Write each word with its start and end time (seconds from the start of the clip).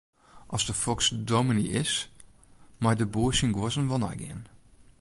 As 0.55 0.63
de 0.69 0.73
foks 0.79 1.09
dominy 1.31 1.65
is, 1.83 1.93
mei 2.81 2.95
de 2.99 3.07
boer 3.13 3.33
syn 3.37 3.55
guozzen 3.55 3.89
wol 3.89 4.01
neigean. 4.03 4.41